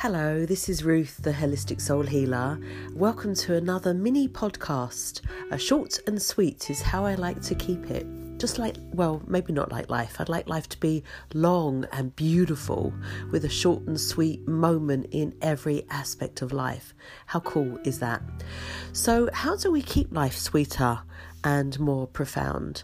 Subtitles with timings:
[0.00, 2.60] Hello, this is Ruth, the Holistic Soul Healer.
[2.92, 5.22] Welcome to another mini podcast.
[5.50, 8.06] A short and sweet is how I like to keep it.
[8.36, 10.20] Just like, well, maybe not like life.
[10.20, 11.02] I'd like life to be
[11.32, 12.92] long and beautiful
[13.32, 16.92] with a short and sweet moment in every aspect of life.
[17.24, 18.20] How cool is that?
[18.92, 21.00] So, how do we keep life sweeter
[21.42, 22.82] and more profound?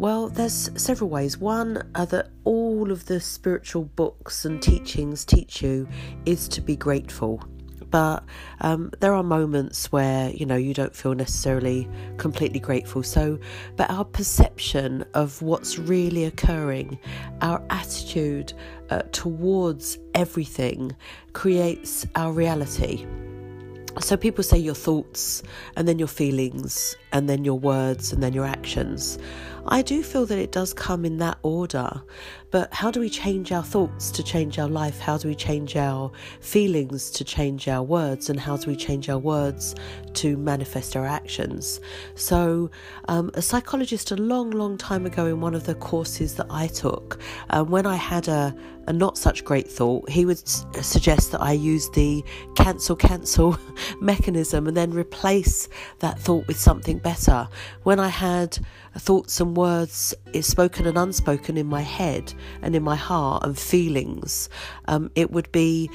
[0.00, 1.38] Well, there's several ways.
[1.38, 5.88] One uh, that all of the spiritual books and teachings teach you
[6.24, 7.42] is to be grateful.
[7.90, 8.22] But
[8.60, 13.02] um, there are moments where you know you don't feel necessarily completely grateful.
[13.02, 13.40] So,
[13.74, 17.00] but our perception of what's really occurring,
[17.40, 18.52] our attitude
[18.90, 20.94] uh, towards everything,
[21.32, 23.04] creates our reality.
[24.00, 25.42] So people say your thoughts,
[25.76, 29.18] and then your feelings, and then your words, and then your actions.
[29.70, 32.02] I do feel that it does come in that order.
[32.50, 34.98] But how do we change our thoughts to change our life?
[34.98, 38.30] How do we change our feelings to change our words?
[38.30, 39.74] And how do we change our words
[40.14, 41.80] to manifest our actions?
[42.14, 42.70] So,
[43.08, 46.68] um, a psychologist a long, long time ago in one of the courses that I
[46.68, 47.20] took,
[47.50, 51.42] um, when I had a, a not such great thought, he would s- suggest that
[51.42, 52.24] I use the
[52.56, 53.58] cancel, cancel
[54.00, 57.46] mechanism and then replace that thought with something better.
[57.82, 58.58] When I had
[58.96, 64.48] thoughts and words spoken and unspoken in my head and in my heart and feelings,
[64.86, 65.90] um, it would be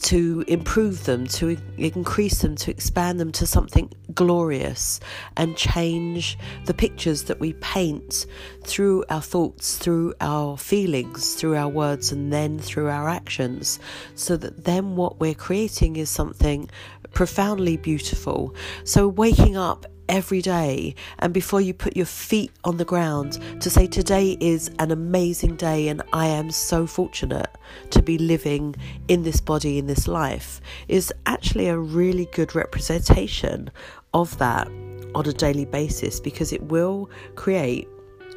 [0.00, 5.00] to improve them, to increase them, to expand them to something glorious
[5.36, 8.26] and change the pictures that we paint
[8.64, 13.78] through our thoughts, through our feelings, through our words, and then through our actions.
[14.14, 16.70] So that then what we're creating is something
[17.12, 18.54] profoundly beautiful.
[18.84, 23.70] So waking up every day and before you put your feet on the ground to
[23.70, 27.48] say today is an amazing day and I am so fortunate
[27.90, 28.76] to be living
[29.08, 33.70] in this body in this life is actually a really good representation
[34.14, 34.68] of that
[35.14, 37.88] on a daily basis because it will create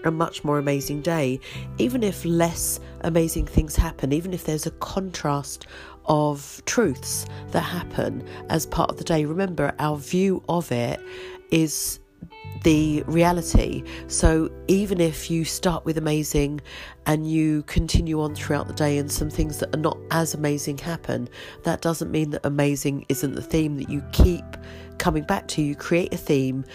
[0.04, 1.40] a much more amazing day,
[1.78, 5.68] even if less amazing things happen, even if there's a contrast
[6.06, 9.26] of truths that happen as part of the day.
[9.26, 11.00] Remember, our view of it
[11.52, 12.00] is
[12.64, 13.84] the reality.
[14.08, 16.62] So even if you start with amazing
[17.06, 20.78] and you continue on throughout the day and some things that are not as amazing
[20.80, 21.30] happen,
[21.64, 24.46] that doesn't mean that amazing isn't the theme that you keep
[24.98, 25.62] coming back to.
[25.62, 26.66] You create a theme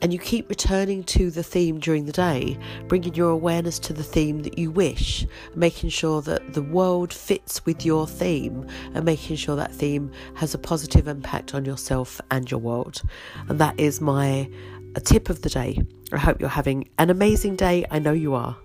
[0.00, 4.02] and you keep returning to the theme during the day, bringing your awareness to the
[4.02, 5.24] theme that you wish,
[5.54, 10.54] making sure that the world fits with your theme, and making sure that theme has
[10.54, 13.02] a positive impact on yourself and your world.
[13.48, 14.50] And that is my
[15.04, 15.80] tip of the day.
[16.12, 17.84] I hope you're having an amazing day.
[17.90, 18.56] I know you are.